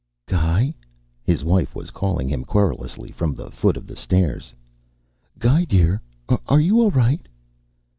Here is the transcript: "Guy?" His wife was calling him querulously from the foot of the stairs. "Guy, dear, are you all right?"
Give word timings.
"Guy?" 0.25 0.73
His 1.21 1.43
wife 1.43 1.75
was 1.75 1.91
calling 1.91 2.27
him 2.27 2.43
querulously 2.43 3.11
from 3.11 3.35
the 3.35 3.51
foot 3.51 3.77
of 3.77 3.85
the 3.85 3.95
stairs. 3.95 4.51
"Guy, 5.37 5.63
dear, 5.63 6.01
are 6.47 6.59
you 6.59 6.81
all 6.81 6.89
right?" 6.89 7.27